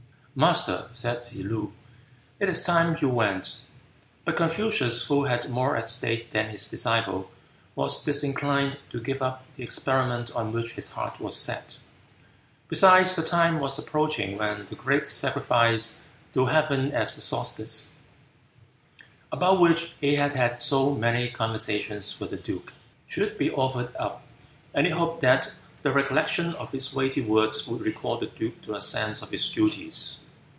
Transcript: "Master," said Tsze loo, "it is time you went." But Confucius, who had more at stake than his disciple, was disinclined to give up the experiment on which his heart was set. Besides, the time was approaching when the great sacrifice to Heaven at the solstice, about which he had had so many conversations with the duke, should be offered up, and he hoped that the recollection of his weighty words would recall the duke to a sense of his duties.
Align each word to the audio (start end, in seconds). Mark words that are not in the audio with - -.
"Master," 0.33 0.87
said 0.93 1.23
Tsze 1.25 1.43
loo, 1.43 1.73
"it 2.39 2.47
is 2.47 2.63
time 2.63 2.95
you 3.01 3.09
went." 3.09 3.59
But 4.23 4.37
Confucius, 4.37 5.05
who 5.07 5.25
had 5.25 5.49
more 5.49 5.75
at 5.75 5.89
stake 5.89 6.31
than 6.31 6.49
his 6.49 6.69
disciple, 6.69 7.29
was 7.75 8.05
disinclined 8.05 8.77
to 8.91 9.01
give 9.01 9.21
up 9.21 9.43
the 9.57 9.63
experiment 9.65 10.31
on 10.33 10.53
which 10.53 10.75
his 10.75 10.91
heart 10.93 11.19
was 11.19 11.35
set. 11.35 11.79
Besides, 12.69 13.17
the 13.17 13.23
time 13.23 13.59
was 13.59 13.77
approaching 13.77 14.37
when 14.37 14.65
the 14.67 14.75
great 14.75 15.05
sacrifice 15.05 16.01
to 16.33 16.45
Heaven 16.45 16.93
at 16.93 17.09
the 17.09 17.19
solstice, 17.19 17.95
about 19.33 19.59
which 19.59 19.95
he 19.99 20.15
had 20.15 20.31
had 20.31 20.61
so 20.61 20.95
many 20.95 21.27
conversations 21.27 22.21
with 22.21 22.29
the 22.29 22.37
duke, 22.37 22.71
should 23.05 23.37
be 23.37 23.51
offered 23.51 23.93
up, 23.97 24.23
and 24.73 24.87
he 24.87 24.93
hoped 24.93 25.19
that 25.23 25.53
the 25.83 25.91
recollection 25.91 26.53
of 26.55 26.71
his 26.71 26.93
weighty 26.95 27.21
words 27.21 27.67
would 27.67 27.81
recall 27.81 28.17
the 28.19 28.27
duke 28.27 28.61
to 28.61 28.73
a 28.75 28.79
sense 28.79 29.21
of 29.23 29.31
his 29.31 29.51
duties. 29.51 30.15